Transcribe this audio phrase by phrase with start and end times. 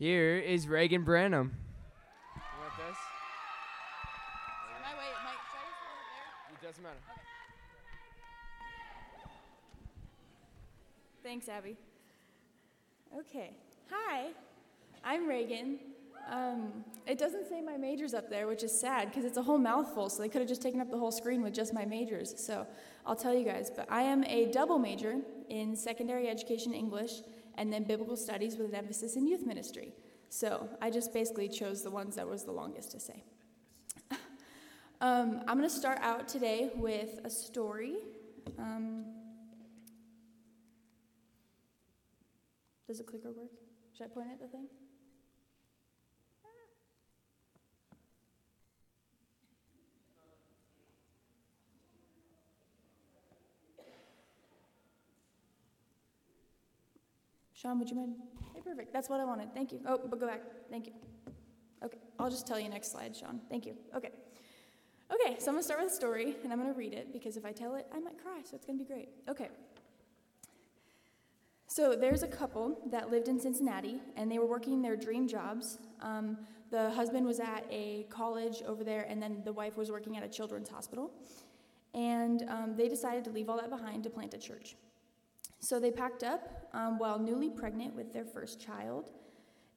[0.00, 1.52] Here is Reagan Branham.
[2.34, 2.96] You want this?
[4.74, 5.12] Am I wait?
[5.22, 6.56] Mike, should I just hold it there?
[6.56, 6.96] It doesn't matter.
[11.22, 11.76] Thanks, Abby.
[13.14, 13.50] Okay.
[13.90, 14.28] Hi,
[15.04, 15.78] I'm Reagan.
[16.30, 19.58] Um, it doesn't say my majors up there, which is sad because it's a whole
[19.58, 22.32] mouthful, so they could have just taken up the whole screen with just my majors.
[22.38, 22.66] So
[23.04, 23.70] I'll tell you guys.
[23.70, 25.16] But I am a double major
[25.50, 27.20] in secondary education English
[27.56, 29.92] and then biblical studies with an emphasis in youth ministry.
[30.28, 33.24] So I just basically chose the ones that was the longest to say.
[35.00, 37.96] um, I'm going to start out today with a story.
[38.58, 39.04] Um,
[42.90, 43.52] Does the clicker work?
[43.96, 44.66] Should I point at the thing?
[57.60, 58.14] Sean, would you mind?
[58.54, 58.90] Hey, perfect.
[58.90, 59.52] That's what I wanted.
[59.52, 59.80] Thank you.
[59.86, 60.40] Oh, but go back.
[60.70, 60.92] Thank you.
[61.84, 63.38] Okay, I'll just tell you next slide, Sean.
[63.50, 63.74] Thank you.
[63.94, 64.12] Okay.
[65.12, 67.44] Okay, so I'm gonna start with a story, and I'm gonna read it because if
[67.44, 69.10] I tell it, I might cry, so it's gonna be great.
[69.28, 69.48] Okay.
[71.66, 75.78] So there's a couple that lived in Cincinnati, and they were working their dream jobs.
[76.00, 76.38] Um,
[76.70, 80.22] the husband was at a college over there, and then the wife was working at
[80.22, 81.10] a children's hospital.
[81.92, 84.76] And um, they decided to leave all that behind to plant a church.
[85.70, 89.12] So they packed up um, while newly pregnant with their first child,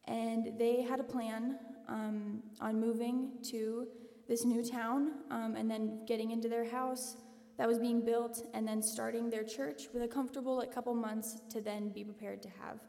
[0.05, 3.85] and they had a plan um, on moving to
[4.27, 7.17] this new town um, and then getting into their house
[7.59, 11.39] that was being built and then starting their church with a comfortable like, couple months
[11.51, 12.79] to then be prepared to have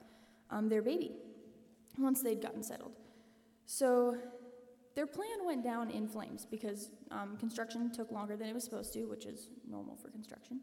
[0.48, 1.12] um, their baby
[1.98, 2.96] once they'd gotten settled.
[3.66, 4.16] So
[4.94, 8.94] their plan went down in flames because um, construction took longer than it was supposed
[8.94, 10.61] to, which is normal for construction.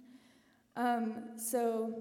[0.75, 1.93] Um, so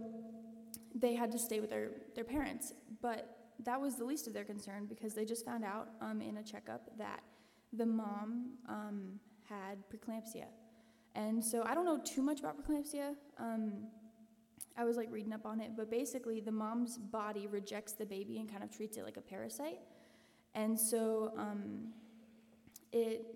[0.94, 2.72] they had to stay with their, their parents.
[3.00, 6.38] But that was the least of their concern because they just found out um, in
[6.38, 7.22] a checkup that
[7.72, 10.46] the mom um, had preeclampsia.
[11.14, 13.14] And so I don't know too much about preeclampsia.
[13.38, 13.86] Um,
[14.76, 18.38] I was like reading up on it, but basically the mom's body rejects the baby
[18.38, 19.80] and kind of treats it like a parasite.
[20.54, 21.88] And so um,
[22.92, 23.26] it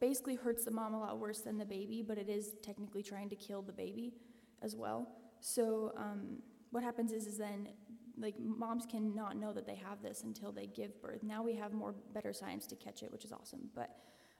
[0.00, 3.28] basically hurts the mom a lot worse than the baby, but it is technically trying
[3.28, 4.12] to kill the baby
[4.62, 5.08] as well.
[5.40, 7.68] So um, what happens is, is then
[8.18, 11.22] like moms cannot know that they have this until they give birth.
[11.22, 13.70] Now we have more better science to catch it, which is awesome.
[13.74, 13.96] But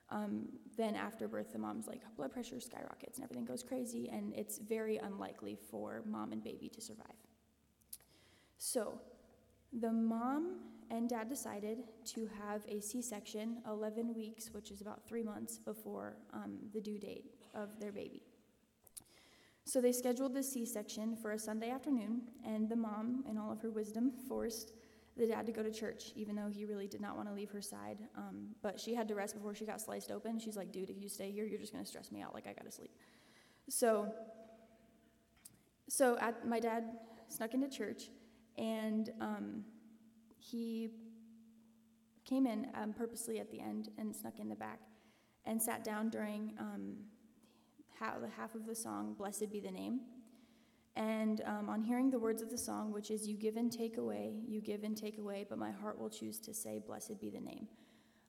[0.09, 4.33] um, then after birth, the mom's like blood pressure skyrockets and everything goes crazy, and
[4.35, 7.15] it's very unlikely for mom and baby to survive.
[8.57, 8.99] So
[9.73, 10.57] the mom
[10.91, 16.17] and dad decided to have a C-section 11 weeks, which is about three months before
[16.33, 18.21] um, the due date of their baby.
[19.71, 23.53] So they scheduled the C section for a Sunday afternoon, and the mom, in all
[23.53, 24.73] of her wisdom, forced
[25.15, 27.51] the dad to go to church, even though he really did not want to leave
[27.51, 27.99] her side.
[28.17, 30.39] Um, but she had to rest before she got sliced open.
[30.39, 32.33] She's like, dude, if you stay here, you're just going to stress me out.
[32.33, 32.91] Like, I got to sleep.
[33.69, 34.13] So,
[35.87, 36.83] so at, my dad
[37.29, 38.09] snuck into church,
[38.57, 39.63] and um,
[40.37, 40.89] he
[42.25, 44.81] came in um, purposely at the end and snuck in the back
[45.45, 46.55] and sat down during
[48.01, 50.01] um, half of the song, Blessed Be the Name.
[50.95, 53.97] And um, on hearing the words of the song, which is, You give and take
[53.97, 57.29] away, you give and take away, but my heart will choose to say, Blessed be
[57.29, 57.67] the name.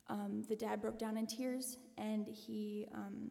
[0.09, 3.31] Um, the dad broke down in tears and he, um,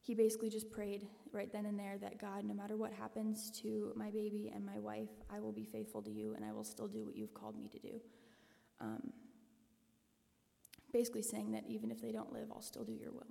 [0.00, 3.92] he basically just prayed right then and there that God, no matter what happens to
[3.96, 6.88] my baby and my wife, I will be faithful to you and I will still
[6.88, 8.00] do what you've called me to do.
[8.80, 9.12] Um,
[10.92, 13.26] basically saying that even if they don't live, I'll still do your will.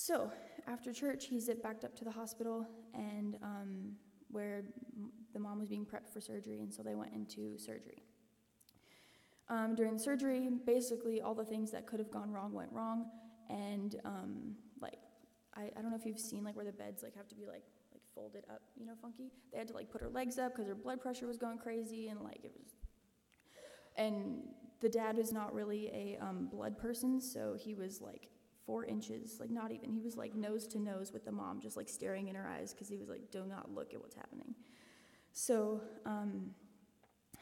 [0.00, 0.30] So
[0.68, 2.64] after church, he zipped back up to the hospital
[2.94, 3.96] and um,
[4.30, 4.62] where
[5.32, 8.04] the mom was being prepped for surgery, and so they went into surgery.
[9.48, 13.06] Um, during the surgery, basically all the things that could have gone wrong went wrong,
[13.50, 15.00] and um, like
[15.56, 17.46] I, I don't know if you've seen like where the beds like have to be
[17.46, 19.32] like like folded up, you know, funky.
[19.50, 22.06] They had to like put her legs up because her blood pressure was going crazy,
[22.06, 22.70] and like it was.
[23.96, 24.44] And
[24.78, 28.28] the dad is not really a um, blood person, so he was like
[28.68, 29.90] four inches, like not even.
[29.90, 32.74] He was like nose to nose with the mom, just like staring in her eyes
[32.74, 34.54] because he was like, do not look at what's happening.
[35.32, 36.50] So, um,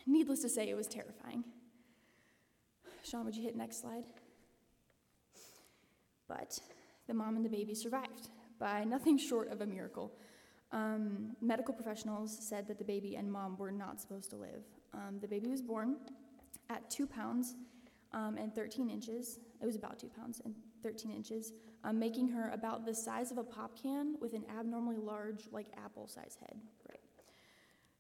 [0.07, 1.43] needless to say, it was terrifying.
[3.03, 4.05] Sean, would you hit next slide?
[6.29, 6.61] But
[7.09, 8.29] the mom and the baby survived
[8.61, 10.13] by nothing short of a miracle.
[10.71, 14.63] Um, medical professionals said that the baby and mom were not supposed to live.
[14.95, 15.97] Um, the baby was born
[16.71, 17.57] at two pounds
[18.13, 19.39] um, and 13 inches.
[19.61, 21.53] It was about two pounds and 13 inches,
[21.85, 25.67] um, making her about the size of a pop can with an abnormally large, like
[25.83, 26.57] apple size head.
[26.89, 27.01] Right.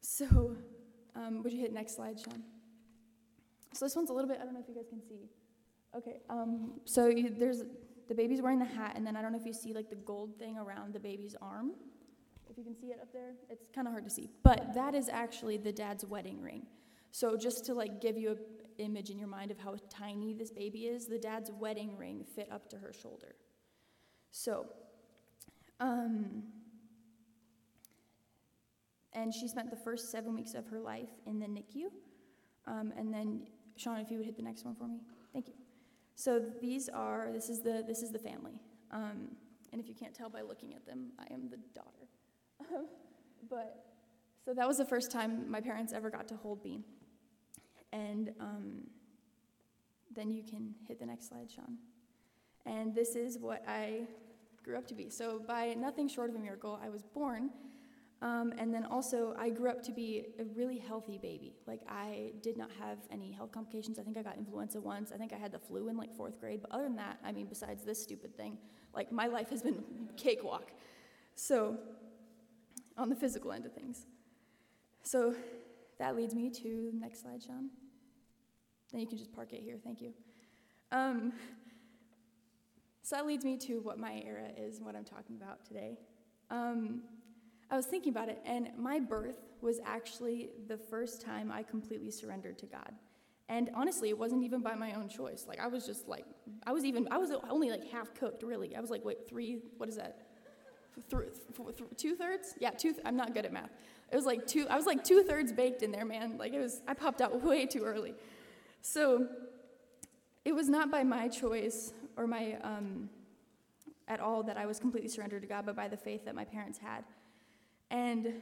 [0.00, 0.56] So,
[1.14, 2.42] um, would you hit next slide, Sean?
[3.72, 5.28] So this one's a little bit, I don't know if you guys can see.
[5.96, 7.62] Okay, um, so you, there's,
[8.08, 9.96] the baby's wearing the hat, and then I don't know if you see like the
[9.96, 11.72] gold thing around the baby's arm.
[12.48, 14.30] If you can see it up there, it's kind of hard to see.
[14.42, 16.66] But that is actually the dad's wedding ring.
[17.16, 18.38] So just to like give you an
[18.76, 22.46] image in your mind of how tiny this baby is, the dad's wedding ring fit
[22.52, 23.36] up to her shoulder.
[24.32, 24.66] So,
[25.80, 26.42] um,
[29.14, 31.86] and she spent the first seven weeks of her life in the NICU.
[32.66, 33.46] Um, and then,
[33.76, 35.00] Sean, if you would hit the next one for me,
[35.32, 35.54] thank you.
[36.16, 38.60] So these are this is the this is the family.
[38.90, 39.28] Um,
[39.72, 42.08] and if you can't tell by looking at them, I am the daughter.
[43.48, 43.86] but
[44.44, 46.84] so that was the first time my parents ever got to hold me.
[47.92, 48.86] And um,
[50.14, 51.78] then you can hit the next slide, Sean.
[52.64, 54.02] And this is what I
[54.62, 55.08] grew up to be.
[55.08, 57.50] So by nothing short of a miracle, I was born
[58.22, 61.54] um, and then also, I grew up to be a really healthy baby.
[61.66, 63.98] Like, I did not have any health complications.
[63.98, 65.12] I think I got influenza once.
[65.12, 66.62] I think I had the flu in like fourth grade.
[66.62, 68.56] But other than that, I mean, besides this stupid thing,
[68.94, 69.84] like, my life has been
[70.16, 70.72] cakewalk.
[71.34, 71.76] So,
[72.96, 74.06] on the physical end of things.
[75.02, 75.34] So,
[75.98, 77.70] that leads me to the next slide, Sean.
[78.92, 79.76] Then you can just park it here.
[79.82, 80.12] Thank you.
[80.92, 81.32] Um,
[83.02, 85.98] so, that leads me to what my era is and what I'm talking about today.
[86.50, 87.02] Um,
[87.70, 92.10] I was thinking about it, and my birth was actually the first time I completely
[92.10, 92.92] surrendered to God.
[93.48, 95.46] And honestly, it wasn't even by my own choice.
[95.48, 96.24] Like, I was just like,
[96.66, 98.74] I was even, I was only like half cooked, really.
[98.74, 100.22] I was like, wait, three, what is that?
[101.10, 101.28] Th-
[101.76, 102.54] th- two thirds?
[102.58, 103.70] Yeah, two, th- I'm not good at math.
[104.10, 106.38] It was like two, I was like two thirds baked in there, man.
[106.38, 108.14] Like, it was, I popped out way too early.
[108.80, 109.26] So,
[110.44, 113.10] it was not by my choice or my, um,
[114.06, 116.44] at all that I was completely surrendered to God, but by the faith that my
[116.44, 117.04] parents had.
[117.90, 118.34] And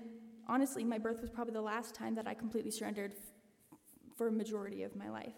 [0.47, 3.79] honestly, my birth was probably the last time that I completely surrendered f-
[4.17, 5.33] for a majority of my life.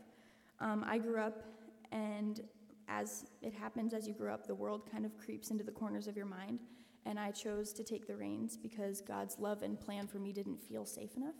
[0.58, 1.44] Um, I grew up,
[1.92, 2.40] and
[2.88, 6.06] as it happens as you grow up, the world kind of creeps into the corners
[6.08, 6.58] of your mind.
[7.06, 10.60] And I chose to take the reins because God's love and plan for me didn't
[10.60, 11.36] feel safe enough.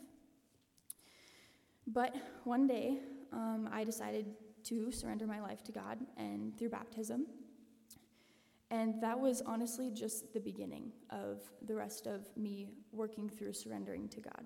[1.85, 2.15] But
[2.45, 2.97] one day,
[3.31, 4.25] um, I decided
[4.63, 7.27] to surrender my life to God, and through baptism,
[8.69, 14.09] and that was honestly just the beginning of the rest of me working through surrendering
[14.09, 14.43] to God.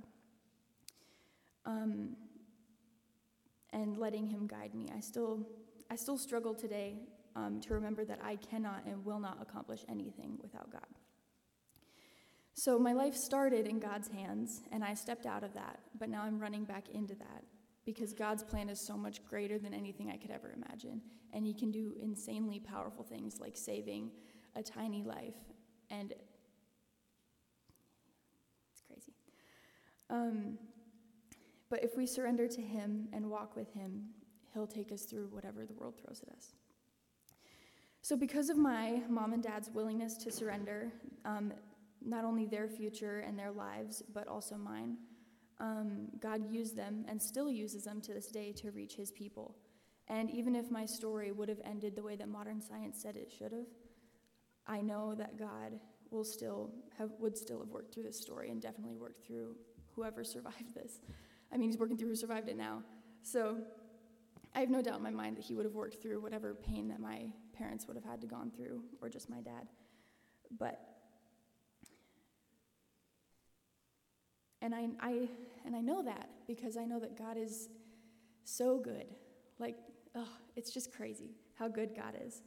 [1.65, 2.15] Um,
[3.73, 4.89] and letting him guide me.
[4.95, 5.47] I still,
[5.89, 7.00] I still struggle today
[7.35, 10.81] um, to remember that I cannot and will not accomplish anything without God.
[12.53, 16.24] So my life started in God's hands, and I stepped out of that, but now
[16.24, 17.44] I'm running back into that
[17.86, 21.01] because God's plan is so much greater than anything I could ever imagine.
[21.33, 24.12] And He can do insanely powerful things like saving
[24.56, 25.36] a tiny life.
[25.89, 26.13] And
[28.71, 29.13] it's crazy.
[30.09, 30.57] Um,
[31.69, 34.09] but if we surrender to Him and walk with Him,
[34.54, 36.54] He'll take us through whatever the world throws at us.
[38.04, 40.92] So, because of my mom and dad's willingness to surrender,
[41.24, 41.54] um,
[42.03, 44.98] not only their future and their lives, but also mine,
[45.59, 49.56] um, God used them and still uses them to this day to reach his people.
[50.07, 53.31] And even if my story would have ended the way that modern science said it
[53.31, 53.68] should have,
[54.68, 58.62] I know that God will still have would still have worked through this story and
[58.62, 59.56] definitely worked through
[59.95, 61.00] whoever survived this.
[61.54, 62.83] I mean, he's working through who survived it now.
[63.23, 63.57] So
[64.56, 66.87] I have no doubt in my mind that he would have worked through whatever pain
[66.90, 69.68] that my parents would have had to gone through, or just my dad.
[70.57, 70.80] But
[74.61, 75.27] And I, I,
[75.65, 77.69] and I know that because I know that God is
[78.44, 79.06] so good.
[79.59, 79.77] Like,
[80.15, 82.41] oh, it's just crazy how good God is.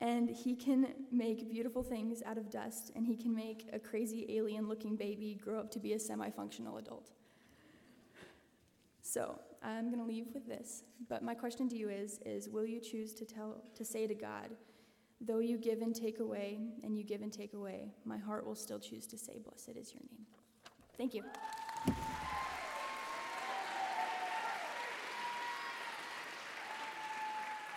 [0.00, 4.26] And He can make beautiful things out of dust, and He can make a crazy
[4.28, 7.10] alien looking baby grow up to be a semi functional adult.
[9.02, 10.84] So I'm going to leave with this.
[11.08, 14.14] But my question to you is, is will you choose to, tell, to say to
[14.14, 14.50] God,
[15.20, 18.54] though you give and take away, and you give and take away, my heart will
[18.54, 20.26] still choose to say, Blessed is your name.
[20.98, 21.22] Thank you.